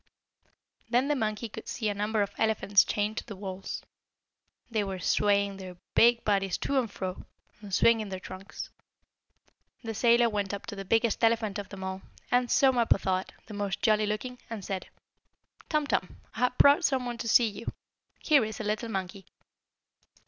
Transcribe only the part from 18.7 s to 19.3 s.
monkey."